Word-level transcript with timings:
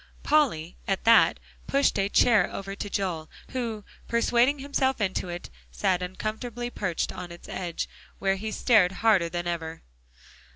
Polly 0.23 0.77
at 0.87 1.03
that, 1.03 1.39
pushed 1.67 1.99
a 1.99 2.09
chair 2.09 2.51
over 2.51 2.75
toward 2.75 2.93
Joel, 2.93 3.29
who 3.51 3.83
persuading 4.07 4.57
himself 4.57 4.99
into 4.99 5.29
it, 5.29 5.51
sat 5.71 6.01
uncomfortably 6.01 6.71
perched 6.71 7.11
on 7.11 7.31
its 7.31 7.47
edge, 7.47 7.87
where 8.17 8.37
he 8.37 8.51
stared 8.51 8.93
harder 8.93 9.29
than 9.29 9.45
ever. 9.45 9.83